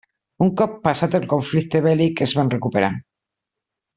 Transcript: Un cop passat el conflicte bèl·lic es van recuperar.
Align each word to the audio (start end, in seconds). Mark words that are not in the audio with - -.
Un 0.45 0.49
cop 0.61 0.71
passat 0.87 1.17
el 1.19 1.27
conflicte 1.33 1.83
bèl·lic 1.89 2.25
es 2.29 2.35
van 2.39 2.51
recuperar. 2.57 2.93